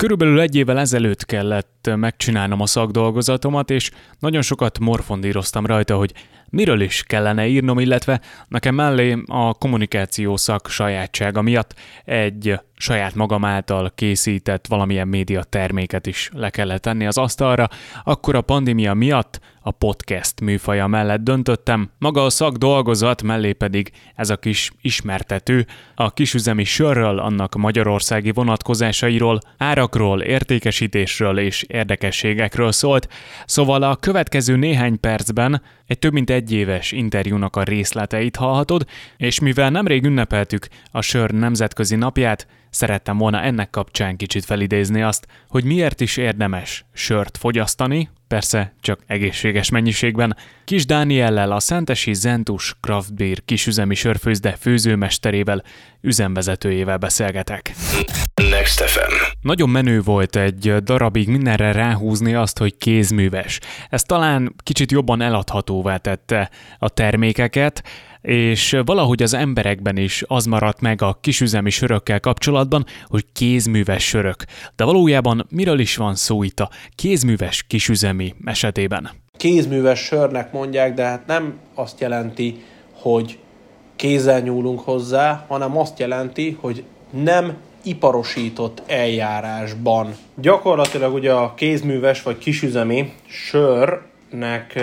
[0.00, 6.12] Körülbelül egy évvel ezelőtt kellett megcsinálnom a szakdolgozatomat, és nagyon sokat morfondíroztam rajta, hogy
[6.50, 13.44] miről is kellene írnom, illetve nekem mellé a kommunikáció szak sajátsága miatt egy saját magam
[13.44, 17.68] által készített valamilyen média terméket is le kellett tenni az asztalra,
[18.04, 23.90] akkor a pandémia miatt a podcast műfaja mellett döntöttem, maga a szak dolgozat mellé pedig
[24.14, 33.08] ez a kis ismertető, a kisüzemi sörről, annak magyarországi vonatkozásairól, árakról, értékesítésről és érdekességekről szólt,
[33.46, 38.86] szóval a következő néhány percben egy több mint egy éves interjúnak a részleteit hallhatod,
[39.16, 45.26] és mivel nemrég ünnepeltük a sör nemzetközi napját, Szerettem volna ennek kapcsán kicsit felidézni azt,
[45.48, 50.36] hogy miért is érdemes sört fogyasztani, persze csak egészséges mennyiségben.
[50.64, 55.62] Kis Dániellel a Szentesi Zentus Craft Beer kisüzemi sörfőzde főzőmesterével,
[56.00, 57.74] üzemvezetőjével beszélgetek.
[58.70, 59.12] Next FM.
[59.42, 63.60] Nagyon menő volt egy darabig mindenre ráhúzni azt, hogy kézműves.
[63.88, 67.82] Ez talán kicsit jobban eladhatóvá tette a termékeket,
[68.20, 74.44] és valahogy az emberekben is az maradt meg a kisüzemi sörökkel kapcsolatban, hogy kézműves sörök.
[74.76, 79.10] De valójában miről is van szó itt a kézműves kisüzemi esetében?
[79.36, 82.62] Kézműves sörnek mondják, de hát nem azt jelenti,
[82.92, 83.38] hogy
[83.96, 90.16] kézzel nyúlunk hozzá, hanem azt jelenti, hogy nem iparosított eljárásban.
[90.34, 94.82] Gyakorlatilag ugye a kézműves vagy kisüzemi sörnek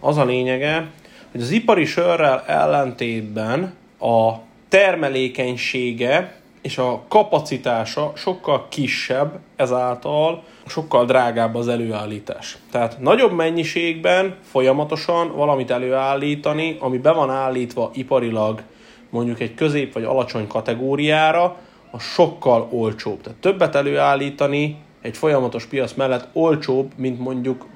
[0.00, 0.90] az a lényege,
[1.32, 4.32] hogy az ipari sörrel ellentétben a
[4.68, 12.58] termelékenysége és a kapacitása sokkal kisebb, ezáltal sokkal drágább az előállítás.
[12.70, 18.62] Tehát nagyobb mennyiségben folyamatosan valamit előállítani, ami be van állítva iparilag
[19.10, 21.56] mondjuk egy közép vagy alacsony kategóriára,
[21.90, 23.20] a sokkal olcsóbb.
[23.20, 27.66] Tehát többet előállítani egy folyamatos piac mellett olcsóbb, mint mondjuk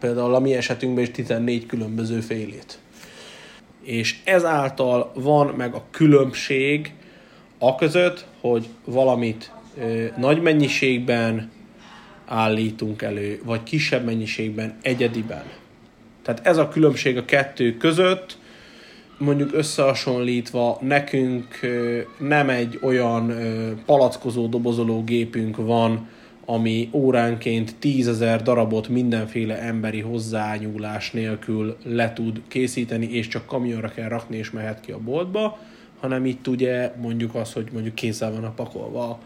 [0.00, 2.78] például a mi esetünkben is 14 különböző félét.
[3.82, 6.94] És ezáltal van meg a különbség
[7.58, 11.50] a között, hogy valamit ö, nagy mennyiségben
[12.26, 15.44] állítunk elő, vagy kisebb mennyiségben, egyediben.
[16.22, 18.38] Tehát ez a különbség a kettő között,
[19.20, 21.46] mondjuk összehasonlítva nekünk
[22.18, 23.32] nem egy olyan
[23.86, 26.08] palackozó dobozoló gépünk van,
[26.44, 34.08] ami óránként tízezer darabot mindenféle emberi hozzányúlás nélkül le tud készíteni, és csak kamionra kell
[34.08, 35.58] rakni, és mehet ki a boltba,
[36.00, 39.20] hanem itt ugye mondjuk az, hogy mondjuk kézzel van a pakolva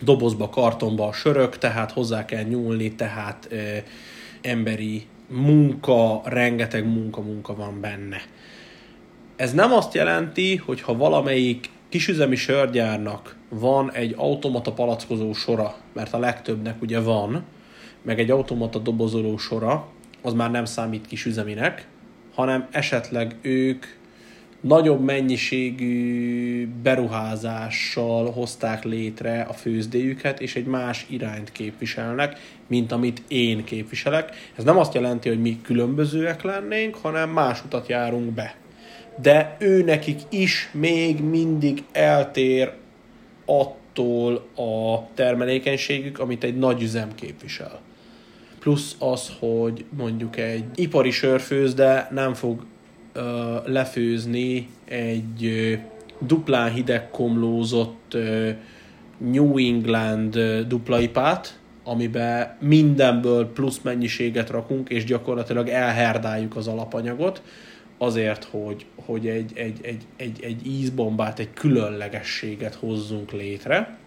[0.00, 3.56] dobozba, kartonba a sörök, tehát hozzá kell nyúlni, tehát ö,
[4.42, 8.20] emberi munka, rengeteg munka-munka van benne.
[9.36, 16.12] Ez nem azt jelenti, hogy ha valamelyik kisüzemi sörgyárnak van egy automata palackozó sora, mert
[16.12, 17.44] a legtöbbnek ugye van,
[18.02, 19.88] meg egy automata dobozoló sora,
[20.22, 21.86] az már nem számít kisüzeminek,
[22.34, 23.86] hanem esetleg ők
[24.60, 33.64] nagyobb mennyiségű beruházással hozták létre a főzdéjüket, és egy más irányt képviselnek, mint amit én
[33.64, 34.30] képviselek.
[34.54, 38.56] Ez nem azt jelenti, hogy mi különbözőek lennénk, hanem más utat járunk be
[39.22, 42.72] de ő nekik is még mindig eltér
[43.44, 47.80] attól a termelékenységük, amit egy nagy üzem képvisel.
[48.58, 52.64] Plusz az, hogy mondjuk egy ipari sörfőzde nem fog
[53.14, 53.22] uh,
[53.66, 55.78] lefőzni egy uh,
[56.26, 58.48] duplán hidegkomlózott uh,
[59.18, 60.38] New England
[60.68, 67.42] duplaipát, amiben mindenből plusz mennyiséget rakunk, és gyakorlatilag elherdáljuk az alapanyagot,
[67.98, 73.98] azért, hogy, hogy egy, egy, egy, egy, egy ízbombát, egy különlegességet hozzunk létre.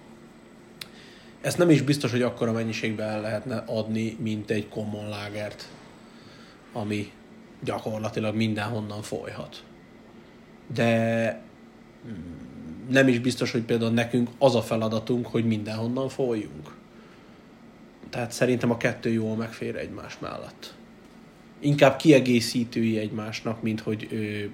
[1.42, 5.70] Ezt nem is biztos, hogy akkora mennyiségben el lehetne adni, mint egy common lagert,
[6.74, 7.12] ami
[7.64, 9.64] gyakorlatilag mindenhonnan folyhat.
[10.74, 11.42] De
[12.90, 16.78] nem is biztos, hogy például nekünk az a feladatunk, hogy mindenhonnan folyjunk.
[18.10, 20.78] Tehát szerintem a kettő jól megfér egymás mellett
[21.60, 24.52] inkább kiegészítői egymásnak, mint hogy ő,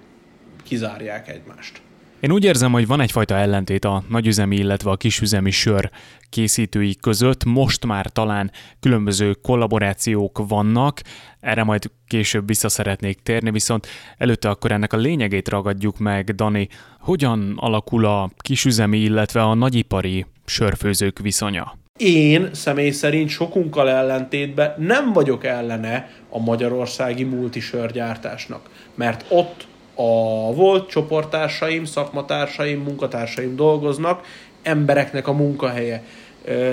[0.63, 1.81] kizárják egymást.
[2.19, 5.89] Én úgy érzem, hogy van egyfajta ellentét a nagyüzemi, illetve a kisüzemi sör
[6.29, 7.43] készítői között.
[7.43, 11.01] Most már talán különböző kollaborációk vannak,
[11.39, 13.87] erre majd később vissza szeretnék térni, viszont
[14.17, 16.67] előtte akkor ennek a lényegét ragadjuk meg, Dani.
[16.99, 21.84] Hogyan alakul a kisüzemi, illetve a nagyipari sörfőzők viszonya?
[21.99, 30.89] Én személy szerint sokunkkal ellentétben nem vagyok ellene a magyarországi multisörgyártásnak, mert ott a volt
[30.89, 34.25] csoporttársaim, szakmatársaim, munkatársaim dolgoznak,
[34.63, 36.03] embereknek a munkahelye.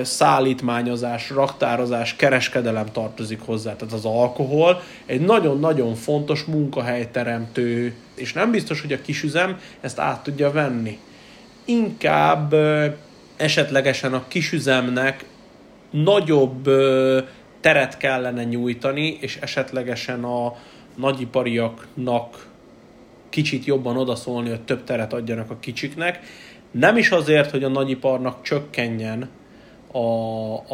[0.01, 8.81] szállítmányozás, raktározás, kereskedelem tartozik hozzá, tehát az alkohol egy nagyon-nagyon fontos munkahelyteremtő, és nem biztos,
[8.81, 10.99] hogy a kisüzem ezt át tudja venni.
[11.65, 12.55] Inkább
[13.43, 15.25] esetlegesen a kisüzemnek
[15.91, 16.69] nagyobb
[17.61, 20.55] teret kellene nyújtani, és esetlegesen a
[20.95, 22.47] nagyipariaknak
[23.29, 26.19] kicsit jobban odaszólni, hogy több teret adjanak a kicsiknek.
[26.71, 29.29] Nem is azért, hogy a nagyiparnak csökkenjen
[29.91, 29.99] a,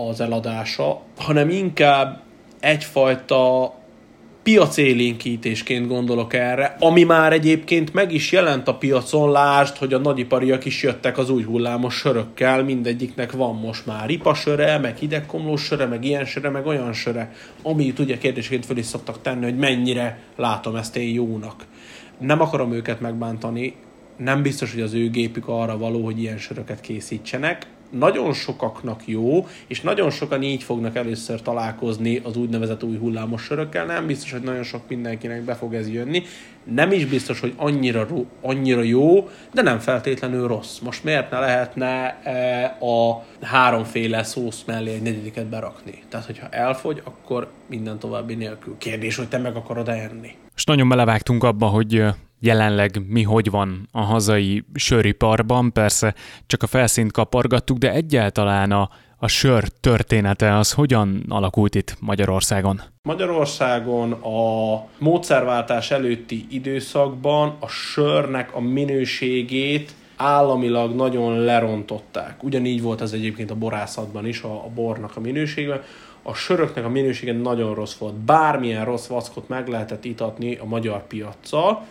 [0.01, 2.21] az eladása, hanem inkább
[2.59, 3.73] egyfajta
[4.43, 10.65] piacélénkítésként gondolok erre, ami már egyébként meg is jelent a piacon, lásd, hogy a nagyipariak
[10.65, 16.03] is jöttek az új hullámos sörökkel, mindegyiknek van most már ripasöre, meg hidegkomlós söre, meg
[16.03, 17.33] ilyen söre, meg olyan söre,
[17.63, 21.65] amit ugye kérdésként föl is szoktak tenni, hogy mennyire látom ezt én jónak.
[22.19, 23.75] Nem akarom őket megbántani,
[24.17, 29.47] nem biztos, hogy az ő gépük arra való, hogy ilyen söröket készítsenek, nagyon sokaknak jó,
[29.67, 33.85] és nagyon sokan így fognak először találkozni az úgynevezett új hullámos sörökkel.
[33.85, 36.23] Nem biztos, hogy nagyon sok mindenkinek be fog ez jönni.
[36.63, 38.07] Nem is biztos, hogy annyira,
[38.41, 40.79] annyira jó, de nem feltétlenül rossz.
[40.79, 46.03] Most miért ne lehetne e, a háromféle szósz mellé egy negyediket berakni?
[46.09, 48.75] Tehát, hogyha elfogy, akkor minden további nélkül.
[48.77, 50.35] Kérdés, hogy te meg akarod enni.
[50.55, 52.03] És nagyon belevágtunk abba, hogy
[52.39, 55.71] jelenleg mi hogy van a hazai söriparban.
[55.71, 56.15] Persze
[56.47, 62.81] csak a felszínt kapargattuk, de egyáltalán a, a sör története az hogyan alakult itt Magyarországon?
[63.01, 72.43] Magyarországon a módszerváltás előtti időszakban a sörnek a minőségét államilag nagyon lerontották.
[72.43, 75.81] Ugyanígy volt ez egyébként a borászatban is, a, a bornak a minőségben.
[76.23, 78.13] A söröknek a minősége nagyon rossz volt.
[78.13, 81.85] Bármilyen rossz vackot meg lehetett itatni a magyar piaccal,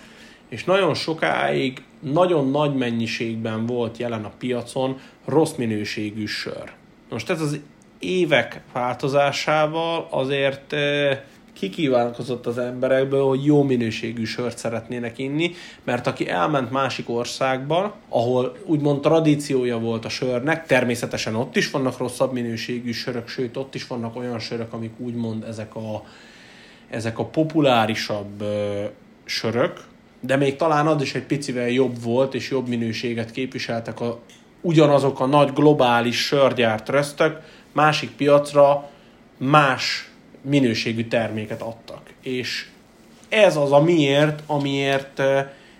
[0.48, 6.72] és nagyon sokáig nagyon nagy mennyiségben volt jelen a piacon rossz minőségű sör.
[7.10, 7.60] Most ez az
[7.98, 11.20] évek változásával azért eh,
[11.52, 15.50] kikívánkozott az emberekből, hogy jó minőségű sört szeretnének inni,
[15.84, 21.98] mert aki elment másik országba, ahol úgymond tradíciója volt a sörnek, természetesen ott is vannak
[21.98, 26.04] rosszabb minőségű sörök, sőt ott is vannak olyan sörök, amik úgymond ezek a,
[26.90, 28.88] ezek a populárisabb ö, eh,
[29.24, 29.84] sörök,
[30.20, 34.20] de még talán az is egy picivel jobb volt, és jobb minőséget képviseltek a,
[34.60, 37.40] ugyanazok a nagy globális sörgyár trösztök,
[37.72, 38.90] másik piacra
[39.36, 40.10] más
[40.42, 42.02] minőségű terméket adtak.
[42.22, 42.66] És
[43.28, 45.22] ez az a miért, amiért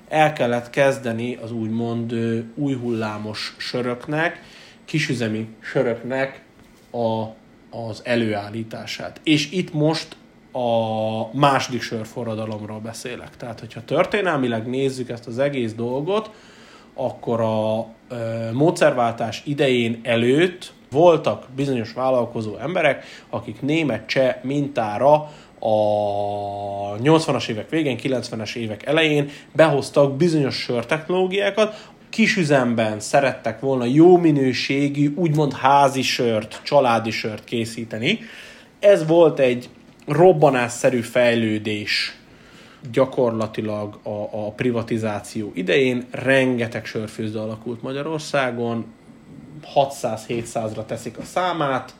[0.09, 2.13] el kellett kezdeni az úgymond
[2.55, 4.43] új hullámos söröknek,
[4.85, 6.43] kisüzemi söröknek
[6.91, 7.25] a,
[7.71, 9.21] az előállítását.
[9.23, 10.17] És itt most
[10.53, 13.37] a második sörforradalomról beszélek.
[13.37, 16.31] Tehát, hogyha történelmileg nézzük ezt az egész dolgot,
[16.95, 25.13] akkor a ö, módszerváltás idején előtt voltak bizonyos vállalkozó emberek, akik német-cseh mintára
[25.59, 35.15] a 80-as évek végén, 90-es évek elején behoztak bizonyos sörtechnológiákat, kisüzemben szerettek volna jó minőségű,
[35.15, 38.19] úgymond házi sört, családi sört készíteni.
[38.81, 39.69] Ez volt egy
[40.09, 42.17] robbanásszerű fejlődés
[42.93, 46.07] gyakorlatilag a, a privatizáció idején.
[46.11, 48.87] Rengeteg sörfőző alakult Magyarországon,
[49.75, 51.95] 600-700-ra teszik a számát,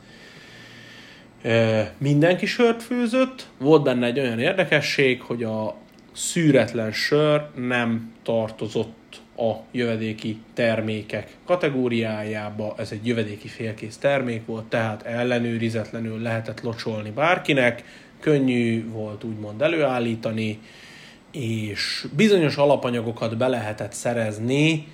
[1.97, 3.47] mindenki sört főzött.
[3.57, 5.75] Volt benne egy olyan érdekesség, hogy a
[6.13, 12.75] szűretlen sör nem tartozott a jövedéki termékek kategóriájába.
[12.77, 17.83] Ez egy jövedéki félkész termék volt, tehát ellenőrizetlenül lehetett locsolni bárkinek,
[18.19, 20.59] könnyű volt úgymond előállítani,
[21.31, 24.87] és bizonyos alapanyagokat be lehetett szerezni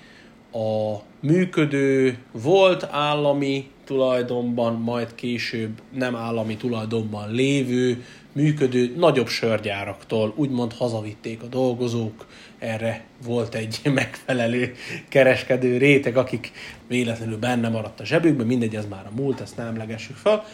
[0.52, 10.72] a működő, volt állami tulajdonban, majd később nem állami tulajdonban lévő, működő nagyobb sörgyáraktól, úgymond
[10.72, 12.26] hazavitték a dolgozók,
[12.58, 14.74] erre volt egy megfelelő
[15.08, 16.52] kereskedő réteg, akik
[16.88, 20.44] véletlenül benne maradt a zsebükben, mindegy, ez már a múlt, ezt nem emlegessük fel.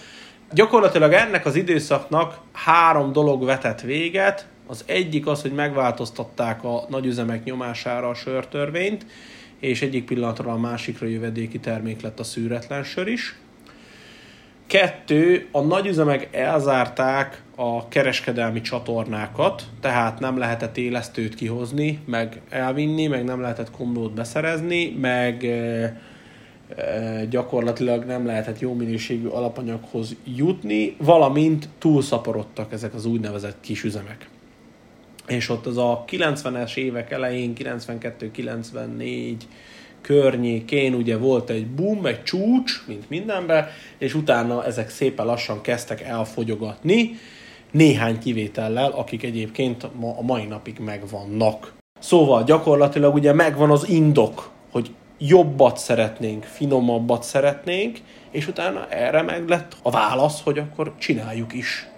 [0.54, 4.46] Gyakorlatilag ennek az időszaknak három dolog vetett véget.
[4.66, 9.06] Az egyik az, hogy megváltoztatták a nagyüzemek nyomására a sörtörvényt,
[9.60, 13.36] és egyik pillanatra a másikra jövedéki termék lett a szűretlen sör is.
[14.66, 23.24] Kettő, a nagyüzemek elzárták a kereskedelmi csatornákat, tehát nem lehetett élesztőt kihozni, meg elvinni, meg
[23.24, 26.00] nem lehetett komlót beszerezni, meg e, e,
[27.30, 34.28] gyakorlatilag nem lehetett jó minőségű alapanyaghoz jutni, valamint túlszaporodtak ezek az úgynevezett kisüzemek.
[35.26, 39.34] És ott az a 90-es évek elején, 92-94
[40.00, 43.66] környékén ugye volt egy boom, egy csúcs, mint mindenben,
[43.98, 47.10] és utána ezek szépen lassan kezdtek elfogyogatni,
[47.70, 51.72] néhány kivétellel, akik egyébként ma, a mai napig megvannak.
[52.00, 54.51] Szóval gyakorlatilag ugye megvan az indok,
[55.26, 57.98] jobbat szeretnénk, finomabbat szeretnénk,
[58.30, 61.88] és utána erre meg lett a válasz, hogy akkor csináljuk is.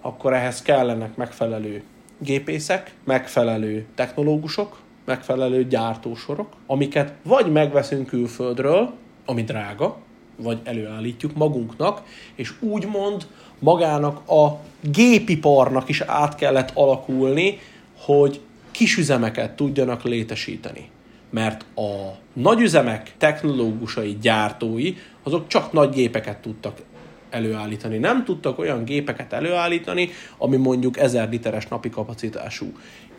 [0.00, 1.82] Akkor ehhez kellenek megfelelő
[2.18, 8.92] gépészek, megfelelő technológusok, megfelelő gyártósorok, amiket vagy megveszünk külföldről,
[9.24, 9.96] ami drága,
[10.36, 12.02] vagy előállítjuk magunknak,
[12.34, 13.26] és úgymond
[13.58, 17.58] magának a gépiparnak is át kellett alakulni,
[17.98, 20.92] hogy kisüzemeket tudjanak létesíteni.
[21.30, 26.76] Mert a nagyüzemek technológusai, gyártói, azok csak nagy gépeket tudtak
[27.30, 27.98] előállítani.
[27.98, 32.72] Nem tudtak olyan gépeket előállítani, ami mondjuk 1000 literes napi kapacitású.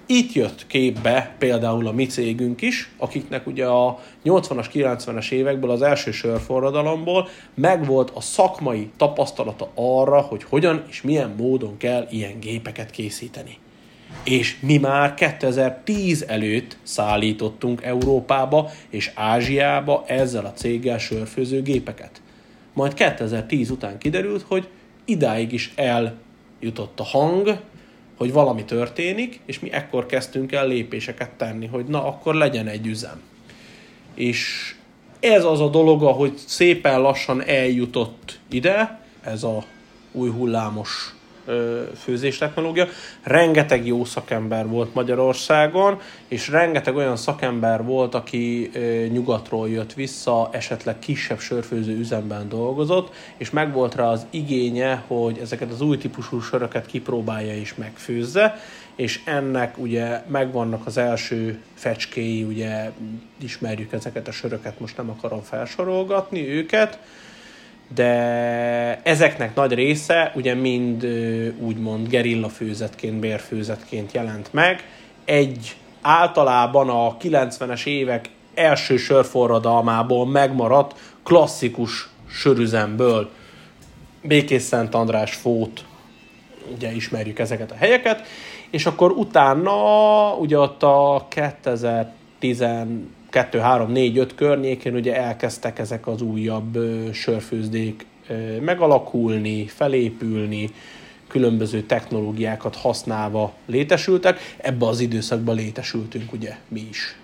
[0.07, 5.81] Itt jött képbe például a mi cégünk is, akiknek ugye a 80-as, 90-es évekből az
[5.81, 12.91] első sörforradalomból megvolt a szakmai tapasztalata arra, hogy hogyan és milyen módon kell ilyen gépeket
[12.91, 13.57] készíteni.
[14.25, 22.21] És mi már 2010 előtt szállítottunk Európába és Ázsiába ezzel a céggel sörfőző gépeket.
[22.73, 24.67] Majd 2010 után kiderült, hogy
[25.05, 27.59] idáig is eljutott a hang,
[28.17, 32.87] hogy valami történik, és mi ekkor kezdtünk el lépéseket tenni, hogy na, akkor legyen egy
[32.87, 33.21] üzem.
[34.13, 34.73] És
[35.19, 39.63] ez az a dolog, ahogy szépen lassan eljutott ide, ez a
[40.11, 41.14] új hullámos
[41.95, 42.87] főzés technológia.
[43.23, 48.71] Rengeteg jó szakember volt Magyarországon, és rengeteg olyan szakember volt, aki
[49.11, 55.71] nyugatról jött vissza, esetleg kisebb sörfőző üzemben dolgozott, és megvolt rá az igénye, hogy ezeket
[55.71, 58.59] az új típusú söröket kipróbálja és megfőzze,
[58.95, 62.91] és ennek ugye megvannak az első fecskéi, ugye
[63.41, 66.99] ismerjük ezeket a söröket, most nem akarom felsorolgatni őket,
[67.93, 71.05] de ezeknek nagy része ugye mind
[71.59, 74.83] úgymond gerilla főzetként, bérfőzetként jelent meg.
[75.25, 83.29] Egy általában a 90-es évek első sörforradalmából megmaradt klasszikus sörüzemből.
[84.21, 85.85] Békés Szent András Fót,
[86.75, 88.27] ugye ismerjük ezeket a helyeket,
[88.69, 92.65] és akkor utána ugye ott a 2010
[93.35, 96.77] 2, 3, 4, 5 környékén ugye elkezdtek ezek az újabb
[97.13, 98.05] sörfőzdék
[98.61, 100.69] megalakulni, felépülni,
[101.27, 104.39] különböző technológiákat használva létesültek.
[104.57, 107.15] Ebbe az időszakban létesültünk ugye mi is.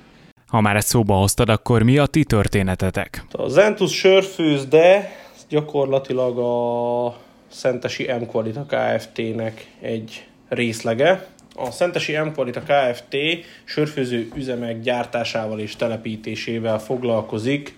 [0.48, 3.24] Ha már ezt szóba hoztad, akkor mi a ti történetetek?
[3.32, 5.12] A Zentus sörfőzde
[5.50, 7.18] gyakorlatilag a
[7.52, 13.16] Szentesi M Qualita Kft-nek egy részlege, a Szentesi M Qualita Kft.
[13.64, 17.76] sörfőző üzemek gyártásával és telepítésével foglalkozik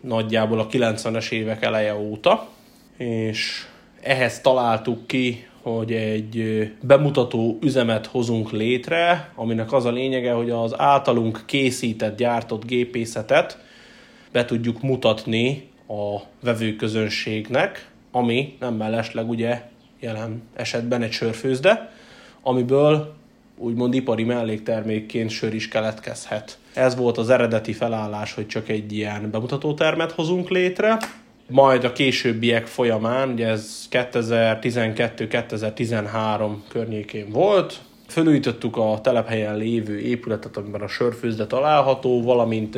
[0.00, 2.48] nagyjából a 90-es évek eleje óta,
[2.96, 3.66] és
[4.02, 10.78] ehhez találtuk ki, hogy egy bemutató üzemet hozunk létre, aminek az a lényege, hogy az
[10.78, 13.58] általunk készített, gyártott gépészetet
[14.32, 19.62] be tudjuk mutatni a vevőközönségnek, ami nem mellesleg ugye
[20.00, 21.92] jelen esetben egy sörfőzde,
[22.46, 23.14] amiből
[23.58, 26.58] úgymond ipari melléktermékként sör is keletkezhet.
[26.74, 30.98] Ez volt az eredeti felállás, hogy csak egy ilyen bemutatótermet hozunk létre,
[31.48, 40.80] majd a későbbiek folyamán, ugye ez 2012-2013 környékén volt, fölújítottuk a telephelyen lévő épületet, amiben
[40.80, 42.76] a sörfőzde található, valamint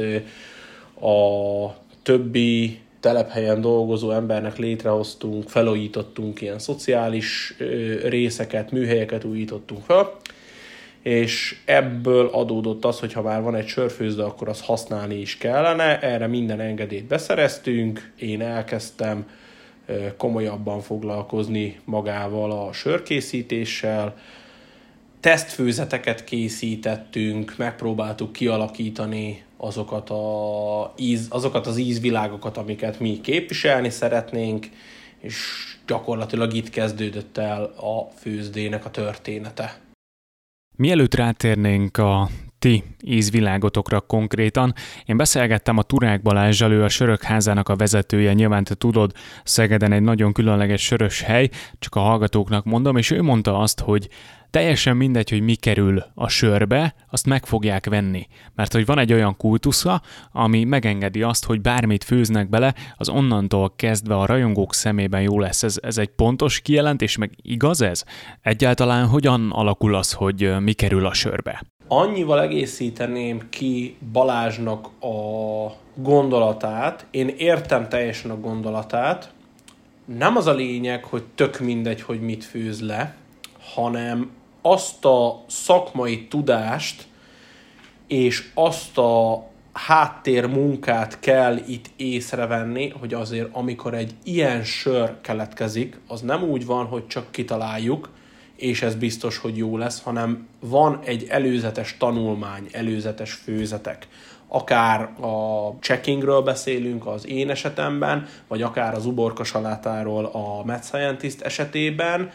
[1.00, 7.55] a többi telephelyen dolgozó embernek létrehoztunk, felújítottunk ilyen szociális
[8.05, 10.17] részeket, műhelyeket újítottunk fel,
[11.02, 16.00] és ebből adódott az, hogy ha már van egy sörfőzde, akkor azt használni is kellene.
[16.00, 19.26] Erre minden engedélyt beszereztünk, én elkezdtem
[20.17, 24.17] komolyabban foglalkozni magával a sörkészítéssel,
[25.21, 34.66] tesztfőzeteket készítettünk, megpróbáltuk kialakítani azokat, a íz, azokat az ízvilágokat, amiket mi képviselni szeretnénk,
[35.18, 35.36] és
[35.86, 39.80] gyakorlatilag itt kezdődött el a főzdének a története.
[40.76, 44.74] Mielőtt rátérnénk a ti ízvilágotokra konkrétan.
[45.04, 49.12] Én beszélgettem a Turák Balázsjal, ő a Sörökházának a vezetője, nyilván te tudod,
[49.44, 51.48] Szegeden egy nagyon különleges sörös hely,
[51.78, 54.08] csak a hallgatóknak mondom, és ő mondta azt, hogy
[54.50, 58.26] teljesen mindegy, hogy mi kerül a sörbe, azt meg fogják venni.
[58.55, 60.02] Mert hogy van egy olyan kultusza,
[60.33, 65.62] ami megengedi azt, hogy bármit főznek bele, az onnantól kezdve a rajongók szemében jó lesz.
[65.62, 68.05] Ez, ez egy pontos kijelentés, meg igaz ez?
[68.43, 71.62] Egyáltalán hogyan alakul az, hogy mi kerül a sörbe?
[71.88, 79.33] Annyival egészíteném ki Balázsnak a gondolatát, én értem teljesen a gondolatát,
[80.05, 83.17] nem az a lényeg, hogy tök mindegy, hogy mit főz le,
[83.75, 84.31] hanem
[84.62, 87.06] azt a szakmai tudást
[88.06, 96.00] és azt a háttér munkát kell itt észrevenni, hogy azért amikor egy ilyen sör keletkezik,
[96.08, 98.10] az nem úgy van, hogy csak kitaláljuk,
[98.56, 104.08] és ez biztos, hogy jó lesz, hanem van egy előzetes tanulmány, előzetes főzetek.
[104.48, 111.40] Akár a checkingről beszélünk az én esetemben, vagy akár az uborka salátáról a Mad Scientist
[111.40, 112.30] esetében.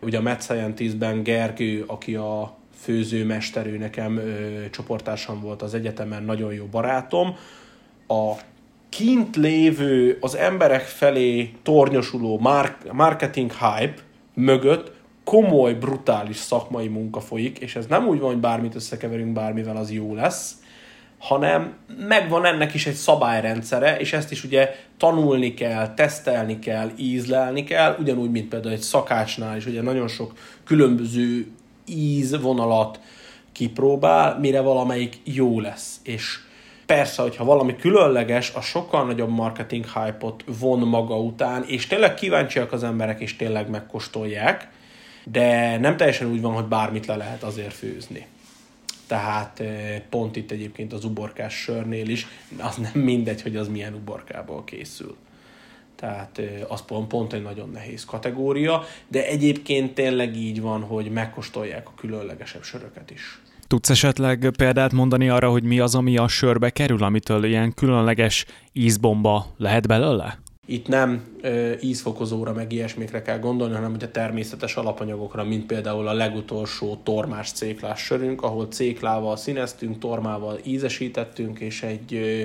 [0.00, 6.52] Ugye a Mad Scientistben Gergő, aki a főzőmesterő nekem ö, csoportársam volt az egyetemen, nagyon
[6.52, 7.36] jó barátom.
[8.08, 8.32] A
[8.88, 14.02] kint lévő, az emberek felé tornyosuló mark- marketing hype
[14.34, 14.92] mögött
[15.24, 19.92] komoly, brutális szakmai munka folyik, és ez nem úgy van, hogy bármit összekeverünk bármivel, az
[19.92, 20.56] jó lesz,
[21.18, 21.74] hanem
[22.08, 27.96] megvan ennek is egy szabályrendszere, és ezt is ugye tanulni kell, tesztelni kell, ízlelni kell,
[28.00, 30.32] ugyanúgy, mint például egy szakácsnál is, ugye nagyon sok
[30.64, 31.46] különböző
[31.86, 33.00] ízvonalat
[33.52, 36.00] kipróbál, mire valamelyik jó lesz.
[36.02, 36.38] És
[36.86, 42.72] persze, hogyha valami különleges, a sokkal nagyobb marketing hype-ot von maga után, és tényleg kíváncsiak
[42.72, 44.68] az emberek, és tényleg megkóstolják,
[45.24, 48.26] de nem teljesen úgy van, hogy bármit le lehet azért főzni.
[49.06, 52.26] Tehát eh, pont itt egyébként az uborkás sörnél is,
[52.58, 55.16] az nem mindegy, hogy az milyen uborkából készül.
[55.96, 61.10] Tehát eh, az pont, pont egy nagyon nehéz kategória, de egyébként tényleg így van, hogy
[61.10, 63.40] megkóstolják a különlegesebb söröket is.
[63.66, 68.46] Tudsz esetleg példát mondani arra, hogy mi az, ami a sörbe kerül, amitől ilyen különleges
[68.72, 70.38] ízbomba lehet belőle?
[70.68, 76.12] Itt nem ö, ízfokozóra, meg ilyesmikre kell gondolni, hanem ugye természetes alapanyagokra, mint például a
[76.12, 82.42] legutolsó tormás céklás sörünk, ahol céklával színeztünk, tormával ízesítettünk, és egy, ö,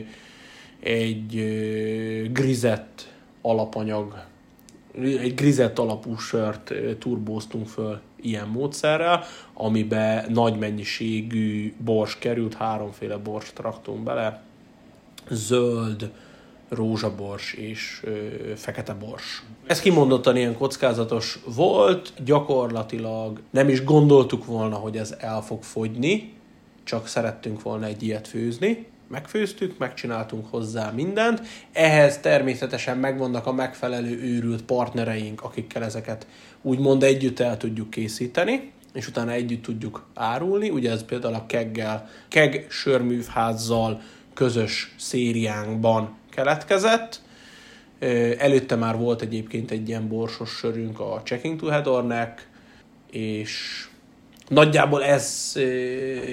[0.80, 3.08] egy ö, grizett
[3.42, 4.24] alapanyag,
[5.02, 13.54] egy grizett alapú sört turbóztunk föl ilyen módszerrel, amiben nagy mennyiségű bors került, háromféle bors
[13.54, 14.44] traktunk bele,
[15.30, 16.12] zöld,
[16.72, 18.12] rózsabors és ö,
[18.56, 19.44] fekete bors.
[19.68, 26.34] Ez kimondottan ilyen kockázatos volt, gyakorlatilag nem is gondoltuk volna, hogy ez el fog fogyni,
[26.84, 28.86] csak szerettünk volna egy ilyet főzni.
[29.08, 31.42] Megfőztük, megcsináltunk hozzá mindent.
[31.72, 36.28] Ehhez természetesen megvannak a megfelelő őrült partnereink, akikkel ezeket
[36.62, 40.70] úgymond együtt el tudjuk készíteni és utána együtt tudjuk árulni.
[40.70, 44.02] Ugye ez például a keggel, keg sörművházzal
[44.34, 47.22] közös szériánkban keletkezett.
[48.38, 52.48] Előtte már volt egyébként egy ilyen borsos sörünk a Checking to Hedornek,
[53.12, 53.86] és
[54.48, 55.54] nagyjából ez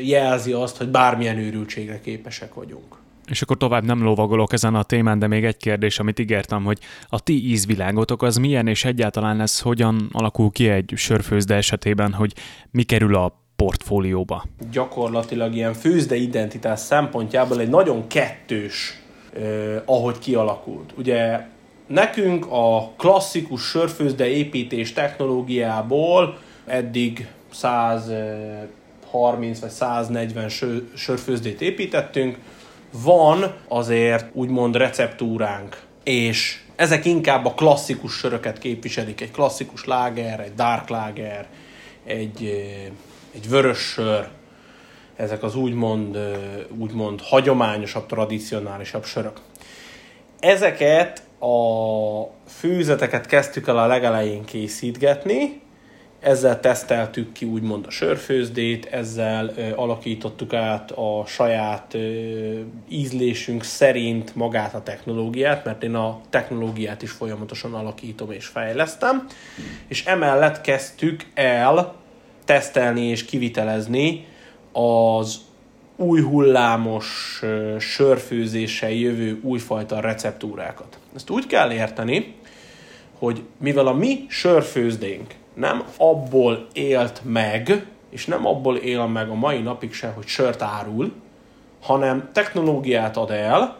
[0.02, 2.96] jelzi azt, hogy bármilyen őrültségre képesek vagyunk.
[3.26, 6.78] És akkor tovább nem lovagolok ezen a témán, de még egy kérdés, amit ígértem, hogy
[7.08, 12.32] a ti ízvilágotok az milyen, és egyáltalán ez hogyan alakul ki egy sörfőzde esetében, hogy
[12.70, 14.44] mi kerül a portfólióba?
[14.70, 19.02] Gyakorlatilag ilyen főzde identitás szempontjából egy nagyon kettős
[19.36, 20.92] eh, ahogy kialakult.
[20.96, 21.40] Ugye
[21.86, 30.48] nekünk a klasszikus sörfőzde építés technológiából eddig 130 vagy 140
[30.94, 32.38] sörfőzdét építettünk,
[33.02, 40.54] van azért úgymond receptúránk, és ezek inkább a klasszikus söröket képviselik, egy klasszikus láger, egy
[40.54, 41.46] dark láger,
[42.04, 42.44] egy,
[43.34, 44.28] egy vörös sör,
[45.18, 46.18] ezek az úgymond,
[46.78, 49.40] úgymond hagyományosabb, tradicionálisabb sörök.
[50.40, 51.50] Ezeket a
[52.48, 55.60] főzeteket kezdtük el a legelején készítgetni,
[56.20, 61.98] ezzel teszteltük ki úgymond a sörfőzdét, ezzel ö, alakítottuk át a saját ö,
[62.88, 69.26] ízlésünk szerint magát a technológiát, mert én a technológiát is folyamatosan alakítom és fejlesztem,
[69.88, 71.94] és emellett kezdtük el
[72.44, 74.26] tesztelni és kivitelezni
[74.78, 75.40] az
[75.96, 77.40] új hullámos
[77.78, 80.98] sörfőzéssel jövő újfajta receptúrákat.
[81.14, 82.34] Ezt úgy kell érteni,
[83.18, 89.34] hogy mivel a mi sörfőzdénk nem abból élt meg, és nem abból él meg a
[89.34, 91.12] mai napig se, hogy sört árul,
[91.80, 93.76] hanem technológiát ad el,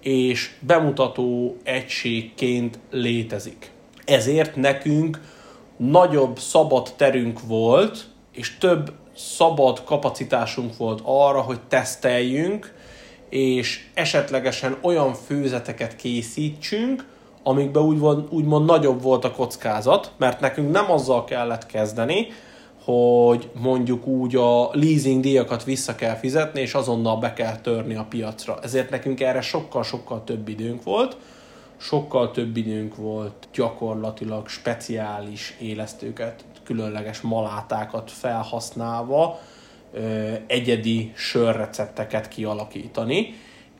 [0.00, 3.70] és bemutató egységként létezik.
[4.04, 5.20] Ezért nekünk
[5.76, 12.74] nagyobb szabad terünk volt, és több szabad kapacitásunk volt arra, hogy teszteljünk,
[13.28, 17.06] és esetlegesen olyan főzeteket készítsünk,
[17.42, 22.26] amikben úgy van, úgymond nagyobb volt a kockázat, mert nekünk nem azzal kellett kezdeni,
[22.84, 28.06] hogy mondjuk úgy a leasing díjakat vissza kell fizetni, és azonnal be kell törni a
[28.08, 28.58] piacra.
[28.62, 31.16] Ezért nekünk erre sokkal-sokkal több időnk volt,
[31.76, 39.40] sokkal több időnk volt gyakorlatilag speciális élesztőket, különleges malátákat felhasználva,
[40.46, 43.34] egyedi sörrecepteket kialakítani,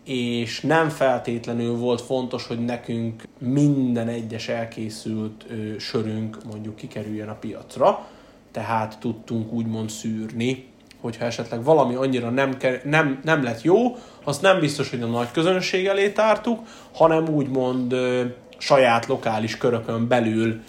[0.05, 5.47] és nem feltétlenül volt fontos, hogy nekünk minden egyes elkészült
[5.79, 8.07] sörünk mondjuk kikerüljön a piacra,
[8.51, 10.67] tehát tudtunk úgymond szűrni,
[11.01, 15.31] hogyha esetleg valami annyira nem, nem, nem lett jó, azt nem biztos, hogy a nagy
[15.31, 16.61] közönség elé tártuk,
[16.93, 18.25] hanem úgymond ö,
[18.59, 20.61] saját lokális körökön belül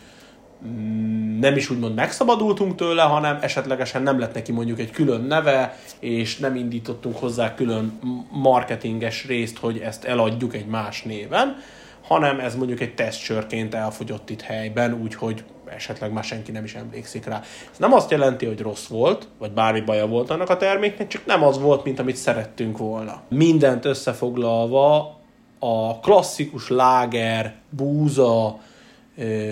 [1.40, 6.38] nem is úgymond megszabadultunk tőle, hanem esetlegesen nem lett neki mondjuk egy külön neve, és
[6.38, 8.00] nem indítottunk hozzá külön
[8.32, 11.56] marketinges részt, hogy ezt eladjuk egy más néven,
[12.08, 17.26] hanem ez mondjuk egy tesztsörként elfogyott itt helyben, úgyhogy esetleg már senki nem is emlékszik
[17.26, 17.42] rá.
[17.72, 21.26] Ez nem azt jelenti, hogy rossz volt, vagy bármi baja volt annak a terméknek, csak
[21.26, 23.22] nem az volt, mint amit szerettünk volna.
[23.30, 25.20] Mindent összefoglalva
[25.60, 28.60] a klasszikus láger, búza,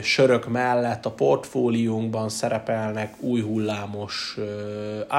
[0.01, 4.37] sörök mellett a portfóliónkban szerepelnek új hullámos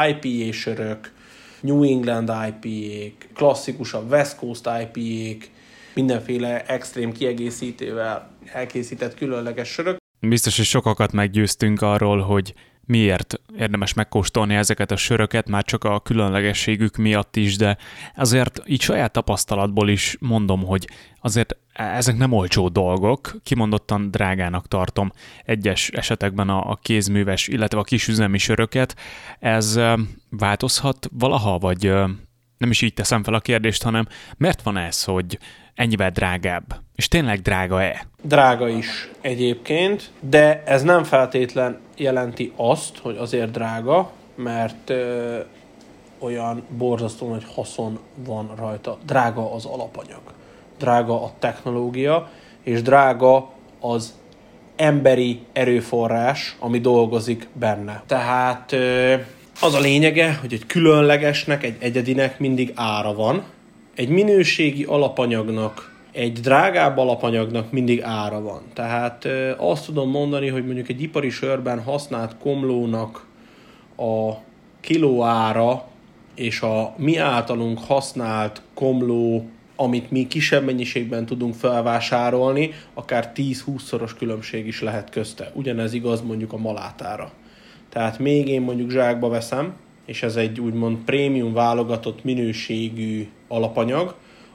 [0.09, 1.13] IPA sörök,
[1.61, 5.51] New England IPA-k, klasszikusabb West Coast IPA-k,
[5.95, 9.97] mindenféle extrém kiegészítővel elkészített különleges sörök.
[10.21, 12.55] Biztos, hogy sokakat meggyőztünk arról, hogy
[12.87, 17.77] miért érdemes megkóstolni ezeket a söröket, már csak a különlegességük miatt is, de
[18.17, 20.89] azért így saját tapasztalatból is mondom, hogy
[21.21, 25.13] azért ezek nem olcsó dolgok, kimondottan drágának tartom
[25.45, 28.97] egyes esetekben a, a kézműves, illetve a kisüzemi söröket.
[29.39, 29.81] Ez
[30.29, 31.93] változhat valaha, vagy
[32.63, 35.39] nem is így teszem fel a kérdést, hanem miért van ez, hogy
[35.75, 36.75] ennyivel drágább?
[36.95, 38.07] És tényleg drága-e?
[38.23, 45.39] Drága is egyébként, de ez nem feltétlen jelenti azt, hogy azért drága, mert ö,
[46.19, 48.99] olyan borzasztó nagy haszon van rajta.
[49.07, 50.23] Drága az alapanyag,
[50.79, 52.31] drága a technológia,
[52.63, 54.15] és drága az
[54.77, 58.03] emberi erőforrás, ami dolgozik benne.
[58.07, 59.15] Tehát ö,
[59.61, 63.45] az a lényege, hogy egy különlegesnek, egy egyedinek mindig ára van.
[63.95, 68.63] Egy minőségi alapanyagnak egy drágább alapanyagnak mindig ára van.
[68.73, 73.27] Tehát azt tudom mondani, hogy mondjuk egy ipari sörben használt komlónak
[73.97, 74.33] a
[74.81, 75.85] kiló ára
[76.35, 84.67] és a mi általunk használt komló, amit mi kisebb mennyiségben tudunk felvásárolni, akár 10-20-szoros különbség
[84.67, 85.51] is lehet közte.
[85.55, 87.33] Ugyanez igaz mondjuk a malátára.
[87.93, 89.75] Tehát még én mondjuk zsákba veszem,
[90.07, 94.15] és ez egy úgymond prémium válogatott minőségű alapanyag,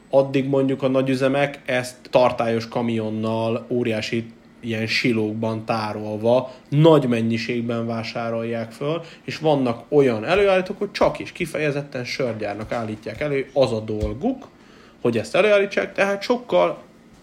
[0.10, 9.02] addig mondjuk a nagyüzemek ezt tartályos kamionnal, óriási ilyen silókban tárolva, nagy mennyiségben vásárolják föl,
[9.23, 14.47] és vannak olyan előállítók, hogy csak is kifejezetten sörgyárnak állítják elő, az a dolguk,
[15.02, 16.82] hogy ezt előállítsák, tehát sokkal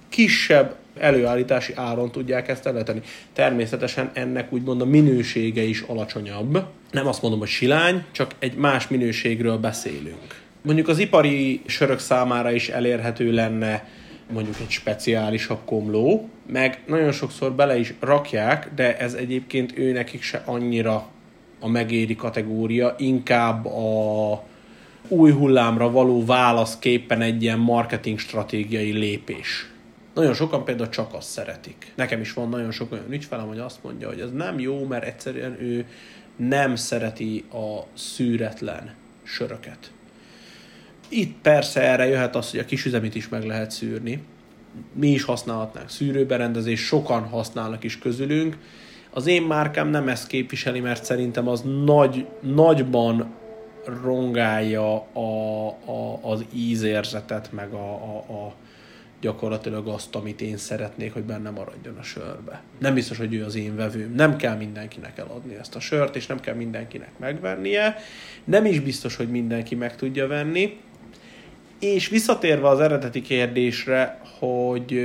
[0.09, 3.00] kisebb előállítási áron tudják ezt elleteni.
[3.33, 6.64] Természetesen ennek úgymond a minősége is alacsonyabb.
[6.90, 12.50] Nem azt mondom, hogy silány, csak egy más minőségről beszélünk mondjuk az ipari sörök számára
[12.50, 13.88] is elérhető lenne
[14.33, 20.22] mondjuk egy speciálisabb komló, meg nagyon sokszor bele is rakják, de ez egyébként ő nekik
[20.22, 21.07] se annyira
[21.61, 24.42] a megéri kategória, inkább a
[25.09, 29.68] új hullámra való válaszképpen egy ilyen marketing stratégiai lépés.
[30.14, 31.92] Nagyon sokan például csak azt szeretik.
[31.94, 35.05] Nekem is van nagyon sok olyan ügyfelem, hogy azt mondja, hogy ez nem jó, mert
[35.05, 35.87] egyszerűen ő
[36.37, 39.92] nem szereti a szűretlen söröket.
[41.09, 44.22] Itt persze erre jöhet az, hogy a kisüzemit is meg lehet szűrni.
[44.92, 48.59] Mi is használhatnánk szűrőberendezés, sokan használnak is közülünk.
[49.11, 53.35] Az én márkám nem ezt képviseli, mert szerintem az nagy, nagyban
[54.03, 58.55] rongálja a, a, az ízérzetet, meg a, a, a
[59.24, 62.62] gyakorlatilag azt, amit én szeretnék, hogy benne maradjon a sörbe.
[62.78, 64.14] Nem biztos, hogy ő az én vevőm.
[64.14, 67.96] Nem kell mindenkinek eladni ezt a sört, és nem kell mindenkinek megvennie.
[68.44, 70.80] Nem is biztos, hogy mindenki meg tudja venni.
[71.80, 75.00] És visszatérve az eredeti kérdésre, hogy,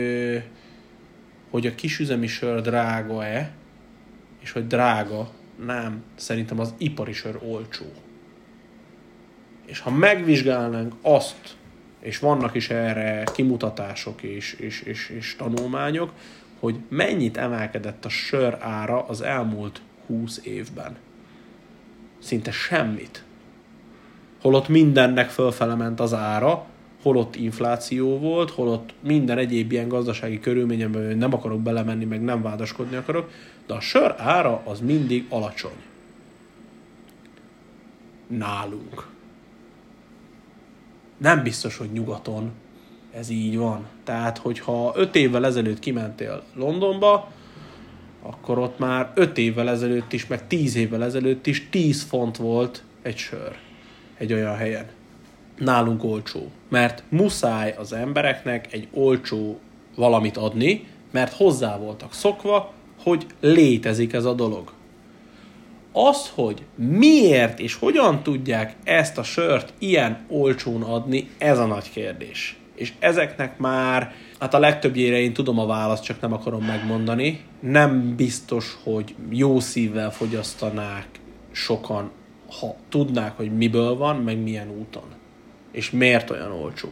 [1.49, 3.51] hogy a kisüzemi sör drága-e,
[4.39, 5.29] és hogy drága,
[5.65, 7.85] nem, szerintem az ipari sör olcsó.
[9.65, 11.57] És ha megvizsgálnánk azt,
[11.99, 16.11] és vannak is erre kimutatások és, és, és, és tanulmányok,
[16.59, 20.97] hogy mennyit emelkedett a sör ára az elmúlt 20 évben.
[22.19, 23.23] Szinte semmit
[24.41, 26.65] holott mindennek fölfele ment az ára,
[27.01, 32.95] holott infláció volt, holott minden egyéb ilyen gazdasági körülményemben nem akarok belemenni, meg nem vádaskodni
[32.95, 33.31] akarok,
[33.67, 35.87] de a sör ára az mindig alacsony.
[38.27, 39.07] nálunk.
[41.19, 42.51] Nem biztos, hogy nyugaton
[43.13, 43.87] ez így van.
[44.03, 47.31] Tehát, hogyha öt évvel ezelőtt kimentél Londonba,
[48.21, 52.83] akkor ott már öt évvel ezelőtt is, meg tíz évvel ezelőtt is 10 font volt
[53.01, 53.57] egy sör
[54.17, 54.85] egy olyan helyen.
[55.57, 56.51] Nálunk olcsó.
[56.69, 59.59] Mert muszáj az embereknek egy olcsó
[59.95, 64.71] valamit adni, mert hozzá voltak szokva, hogy létezik ez a dolog.
[65.91, 71.91] Az, hogy miért és hogyan tudják ezt a sört ilyen olcsón adni, ez a nagy
[71.91, 72.57] kérdés.
[72.75, 77.41] És ezeknek már, hát a legtöbbjére én tudom a választ, csak nem akarom megmondani.
[77.59, 81.07] Nem biztos, hogy jó szívvel fogyasztanák
[81.51, 82.11] sokan,
[82.59, 85.03] ha tudnák, hogy miből van, meg milyen úton.
[85.71, 86.89] És miért olyan olcsó.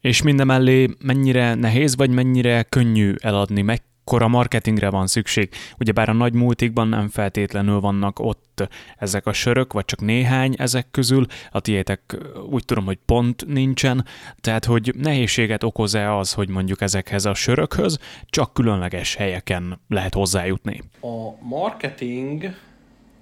[0.00, 5.50] És mindemellé mennyire nehéz, vagy mennyire könnyű eladni, meg mekkora marketingre van szükség.
[5.78, 10.86] Ugyebár a nagy multikban nem feltétlenül vannak ott ezek a sörök, vagy csak néhány ezek
[10.90, 12.16] közül, a tiétek
[12.50, 14.04] úgy tudom, hogy pont nincsen,
[14.40, 20.82] tehát hogy nehézséget okoz-e az, hogy mondjuk ezekhez a sörökhöz csak különleges helyeken lehet hozzájutni?
[21.00, 22.54] A marketing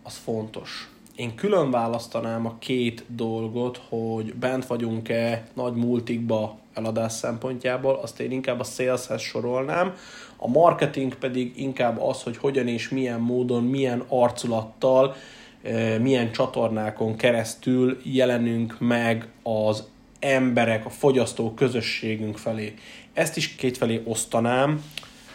[0.02, 0.88] az fontos.
[1.20, 8.30] Én külön választanám a két dolgot, hogy bent vagyunk-e nagy multikba eladás szempontjából, azt én
[8.30, 9.94] inkább a saleshez sorolnám,
[10.36, 15.14] a marketing pedig inkább az, hogy hogyan és milyen módon, milyen arculattal,
[15.62, 22.74] eh, milyen csatornákon keresztül jelenünk meg az emberek, a fogyasztó közösségünk felé.
[23.12, 24.84] Ezt is kétfelé osztanám.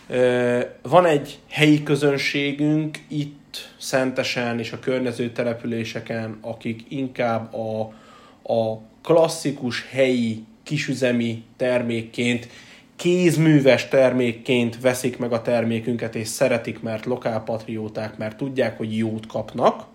[0.07, 3.44] Eh, van egy helyi közönségünk itt
[3.77, 7.81] Szentesen és a környező településeken, akik inkább a,
[8.53, 12.47] a klasszikus helyi kisüzemi termékként
[12.95, 19.85] kézműves termékként veszik meg a termékünket, és szeretik, mert lokálpatrióták, mert tudják, hogy jót kapnak.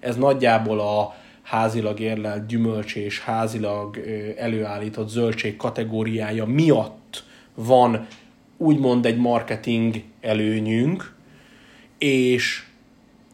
[0.00, 3.98] Ez nagyjából a házilag érlelt gyümölcs és házilag
[4.36, 7.24] előállított zöldség kategóriája miatt
[7.54, 8.06] van
[8.56, 11.14] úgymond egy marketing előnyünk,
[11.98, 12.65] és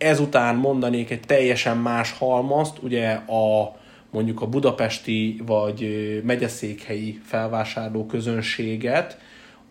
[0.03, 3.77] ezután mondanék egy teljesen más halmazt, ugye a
[4.11, 9.19] mondjuk a budapesti vagy megyeszékhelyi felvásárló közönséget,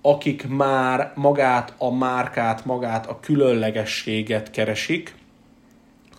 [0.02, 5.16] akik már magát a márkát, magát a különlegességet keresik,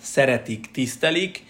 [0.00, 1.44] szeretik, tisztelik,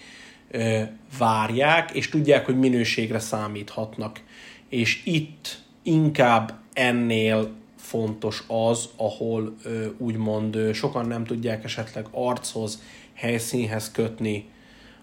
[1.19, 4.21] várják, és tudják, hogy minőségre számíthatnak.
[4.69, 7.51] És itt inkább ennél
[7.93, 9.57] fontos az, ahol
[9.99, 12.83] úgymond sokan nem tudják esetleg archoz,
[13.15, 14.45] helyszínhez kötni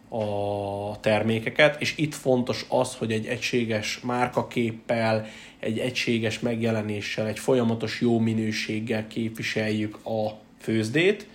[0.10, 5.26] a termékeket, és itt fontos az, hogy egy egységes márkaképpel,
[5.60, 11.28] egy egységes megjelenéssel, egy folyamatos jó minőséggel képviseljük a főzdét.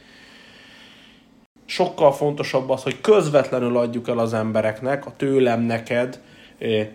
[1.64, 6.20] Sokkal fontosabb az, hogy közvetlenül adjuk el az embereknek, a tőlem neked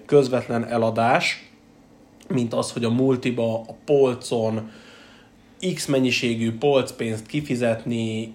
[0.05, 1.48] közvetlen eladás,
[2.33, 4.71] mint az, hogy a multiba, a polcon
[5.73, 8.33] X mennyiségű polcpénzt kifizetni,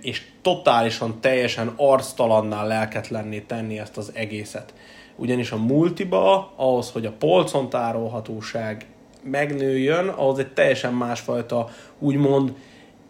[0.00, 4.74] és totálisan, teljesen arctalannál lelketlenné tenni ezt az egészet.
[5.16, 8.86] Ugyanis a multiba, ahhoz, hogy a polcon tárolhatóság
[9.22, 11.68] megnőjön, ahhoz egy teljesen másfajta,
[11.98, 12.54] úgymond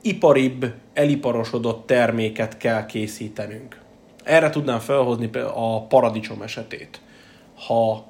[0.03, 3.81] iparibb, eliparosodott terméket kell készítenünk.
[4.25, 7.01] Erre tudnám felhozni a paradicsom esetét.
[7.67, 8.05] Ha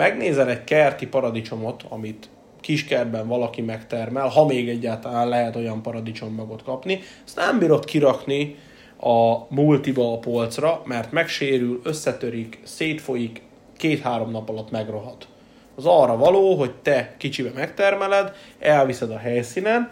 [0.00, 2.28] megnézel egy kerti paradicsomot, amit
[2.60, 8.56] kiskertben valaki megtermel, ha még egyáltalán lehet olyan paradicsommagot kapni, ezt nem bírod kirakni
[9.00, 13.42] a multiba a polcra, mert megsérül, összetörik, szétfolyik,
[13.76, 15.16] két-három nap alatt megrohad.
[15.76, 19.88] Az arra való, hogy te kicsibe megtermeled, elviszed a helyszínen,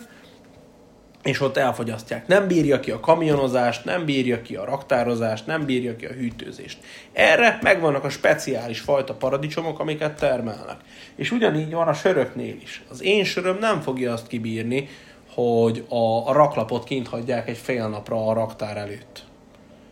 [1.22, 2.26] és ott elfogyasztják.
[2.26, 6.78] Nem bírja ki a kamionozást, nem bírja ki a raktározást, nem bírja ki a hűtőzést.
[7.12, 10.76] Erre megvannak a speciális fajta paradicsomok, amiket termelnek.
[11.16, 12.82] És ugyanígy van a söröknél is.
[12.90, 14.88] Az én söröm nem fogja azt kibírni,
[15.34, 19.24] hogy a, raklapot kint hagyják egy fél napra a raktár előtt.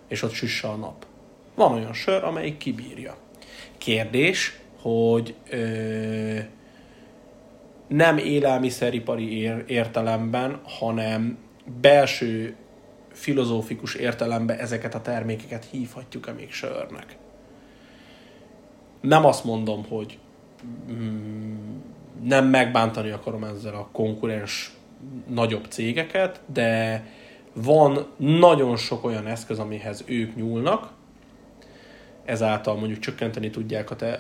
[0.09, 1.07] És ott süsse a nap.
[1.55, 3.17] Van olyan sör, amelyik kibírja.
[3.79, 6.39] Kérdés, hogy ö,
[7.89, 11.39] nem élelmiszeripari értelemben, hanem
[11.81, 12.57] belső
[13.13, 17.17] filozófikus értelemben ezeket a termékeket hívhatjuk-e még sörnek.
[19.01, 20.19] Nem azt mondom, hogy
[20.91, 21.77] mm,
[22.23, 24.75] nem megbántani akarom ezzel a konkurens
[25.29, 27.05] nagyobb cégeket, de
[27.53, 30.93] van nagyon sok olyan eszköz, amihez ők nyúlnak,
[32.27, 34.13] ezáltal mondjuk csökkenteni tudják a, te,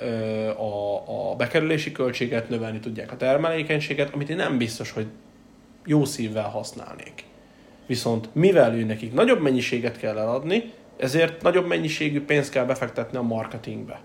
[0.50, 5.06] a, a bekerülési költséget, növelni tudják a termelékenységet, amit én nem biztos, hogy
[5.84, 7.24] jó szívvel használnék.
[7.86, 13.22] Viszont mivel ő nekik nagyobb mennyiséget kell eladni, Ezért nagyobb mennyiségű pénzt kell befektetni a
[13.22, 14.00] marketingbe.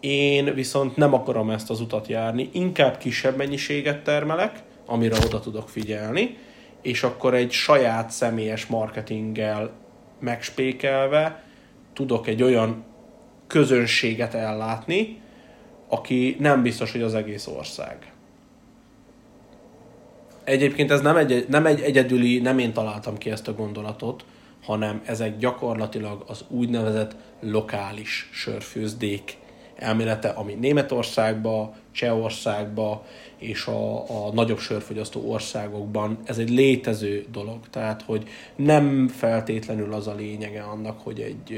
[0.00, 5.68] Én viszont nem akarom ezt az utat járni, inkább kisebb mennyiséget termelek, amire oda tudok
[5.68, 6.36] figyelni,
[6.82, 9.70] és akkor egy saját személyes marketinggel
[10.20, 11.43] megspékelve
[11.94, 12.84] tudok egy olyan
[13.46, 15.20] közönséget ellátni,
[15.88, 18.12] aki nem biztos, hogy az egész ország.
[20.44, 24.24] Egyébként ez nem egy, nem egy egyedüli, nem én találtam ki ezt a gondolatot,
[24.62, 29.36] hanem ezek gyakorlatilag az úgynevezett lokális sörfőzdék
[29.76, 33.04] elmélete, ami Németországba, Csehországba
[33.38, 37.68] és a, a nagyobb sörfogyasztó országokban ez egy létező dolog.
[37.70, 41.52] Tehát, hogy nem feltétlenül az a lényege annak, hogy egy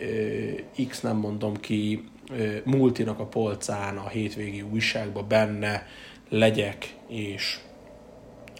[0.00, 5.86] ö, X nem mondom ki ö, multinak a polcán a hétvégi újságban benne
[6.28, 7.58] legyek, és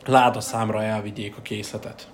[0.05, 2.14] láda számra elvigyék a készletet.